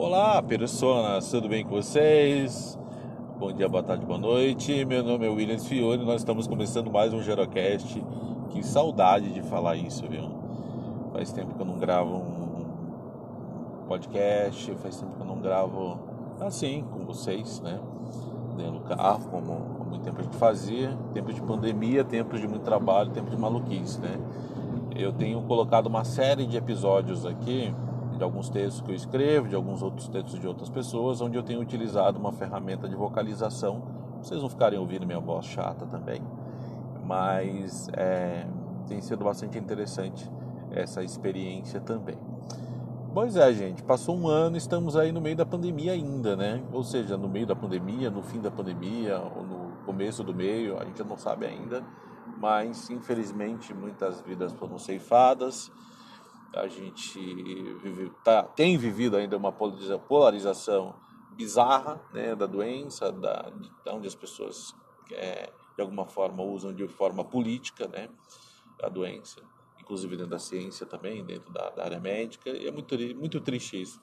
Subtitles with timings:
[0.00, 2.78] Olá, pessoas, tudo bem com vocês?
[3.36, 4.84] Bom dia, boa tarde, boa noite.
[4.84, 8.00] Meu nome é Williams Fiore, nós estamos começando mais um Gerocast.
[8.50, 10.30] Que saudade de falar isso, viu?
[11.12, 15.98] Faz tempo que eu não gravo um podcast, faz tempo que eu não gravo
[16.40, 17.80] assim com vocês, né?
[18.56, 20.96] Dentro do carro, como há muito tempo a gente fazia.
[21.12, 24.16] Tempo de pandemia, tempo de muito trabalho, tempo de maluquice, né?
[24.94, 27.74] Eu tenho colocado uma série de episódios aqui
[28.18, 31.42] de alguns textos que eu escrevo, de alguns outros textos de outras pessoas, onde eu
[31.42, 33.82] tenho utilizado uma ferramenta de vocalização.
[34.20, 36.20] Vocês não ficarem ouvindo minha voz chata também,
[37.04, 38.46] mas é,
[38.86, 40.28] tem sido bastante interessante
[40.72, 42.18] essa experiência também.
[43.14, 46.62] Pois é, gente, passou um ano, estamos aí no meio da pandemia ainda, né?
[46.72, 50.78] Ou seja, no meio da pandemia, no fim da pandemia, ou no começo do meio,
[50.78, 51.82] a gente não sabe ainda,
[52.36, 55.72] mas infelizmente muitas vidas foram ceifadas
[56.54, 57.18] a gente
[57.82, 60.94] vive, tá, tem vivido ainda uma polarização
[61.36, 64.74] bizarra né, da doença, da, de onde as pessoas
[65.12, 68.08] é, de alguma forma usam de forma política né,
[68.82, 69.40] a doença,
[69.80, 73.80] inclusive dentro da ciência também, dentro da, da área médica, e é muito, muito triste
[73.80, 74.00] isso.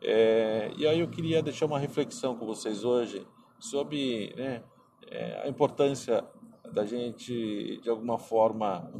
[0.00, 3.26] É, e aí eu queria deixar uma reflexão com vocês hoje
[3.58, 4.62] sobre né,
[5.06, 6.24] é, a importância
[6.72, 8.90] da gente, de alguma forma,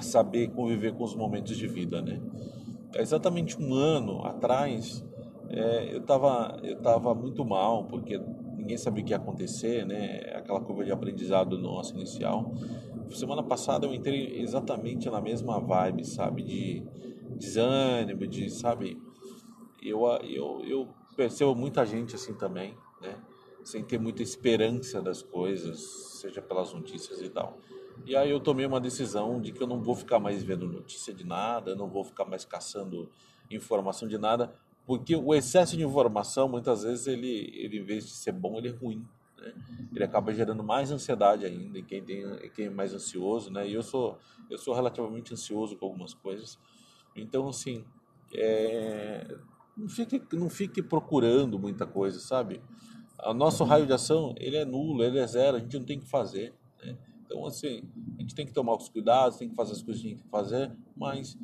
[0.00, 2.20] saber conviver com os momentos de vida, né?
[2.94, 5.04] É exatamente um ano atrás,
[5.48, 8.20] é, eu estava eu tava muito mal, porque
[8.56, 10.20] ninguém sabia o que ia acontecer, né?
[10.34, 12.52] Aquela curva de aprendizado nossa inicial.
[13.10, 16.42] Semana passada eu entrei exatamente na mesma vibe, sabe?
[16.42, 16.82] De
[17.36, 19.00] desânimo, de, sabe?
[19.80, 23.14] Eu, eu, eu percebo muita gente assim também, né?
[23.66, 25.80] Sem ter muita esperança das coisas,
[26.20, 27.58] seja pelas notícias e tal.
[28.04, 31.12] E aí eu tomei uma decisão de que eu não vou ficar mais vendo notícia
[31.12, 33.10] de nada, não vou ficar mais caçando
[33.50, 34.54] informação de nada,
[34.86, 38.68] porque o excesso de informação, muitas vezes, ele, ele em vez de ser bom, ele
[38.68, 39.04] é ruim.
[39.36, 39.52] Né?
[39.92, 42.24] Ele acaba gerando mais ansiedade ainda em quem, tem,
[42.54, 43.68] quem é mais ansioso, né?
[43.68, 44.16] E eu sou,
[44.48, 46.56] eu sou relativamente ansioso com algumas coisas.
[47.16, 47.84] Então, assim,
[48.32, 49.36] é,
[49.76, 52.60] não, fique, não fique procurando muita coisa, sabe?
[53.24, 55.98] O nosso raio de ação, ele é nulo, ele é zero, a gente não tem
[55.98, 56.54] que fazer.
[56.84, 56.96] Né?
[57.24, 57.82] Então, assim,
[58.18, 60.28] a gente tem que tomar os cuidados, tem que fazer as coisas que tem que
[60.28, 61.36] fazer, mas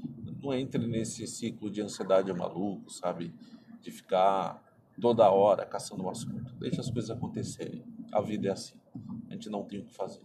[0.43, 3.33] não entre nesse ciclo de ansiedade maluco, sabe?
[3.81, 4.63] De ficar
[5.01, 6.55] toda hora caçando um assunto.
[6.57, 7.85] Deixa as coisas acontecerem.
[8.13, 8.75] A vida é assim.
[9.29, 10.21] A gente não tem o que fazer.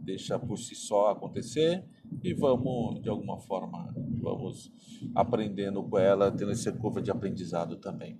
[0.00, 1.84] Deixa por si só acontecer
[2.22, 4.70] e vamos, de alguma forma, vamos
[5.14, 8.18] aprendendo com ela, tendo essa curva de aprendizado também.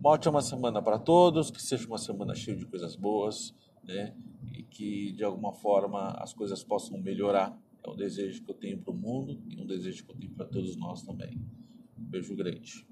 [0.00, 4.16] Uma ótima semana para todos, que seja uma semana cheia de coisas boas, né?
[4.50, 7.54] E que de alguma forma as coisas possam melhorar.
[7.84, 10.32] É um desejo que eu tenho para o mundo e um desejo que eu tenho
[10.32, 11.38] para todos nós também.
[11.98, 12.88] Um beijo grande.